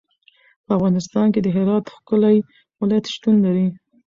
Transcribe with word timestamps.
په 0.65 0.71
افغانستان 0.77 1.27
کې 1.33 1.39
د 1.43 1.47
هرات 1.55 1.85
ښکلی 1.95 2.37
ولایت 2.81 3.05
شتون 3.13 3.35
لري. 3.45 3.67